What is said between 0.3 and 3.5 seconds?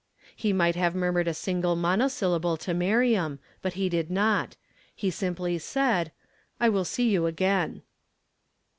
He might have murmured a single monosyllable to Miriam,